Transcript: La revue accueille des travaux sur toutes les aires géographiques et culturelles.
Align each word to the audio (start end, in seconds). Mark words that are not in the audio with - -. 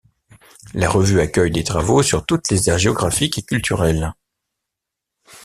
La 0.73 0.89
revue 0.89 1.19
accueille 1.19 1.51
des 1.51 1.63
travaux 1.63 2.01
sur 2.01 2.25
toutes 2.25 2.49
les 2.49 2.71
aires 2.71 2.79
géographiques 2.79 3.37
et 3.37 3.43
culturelles. 3.43 4.15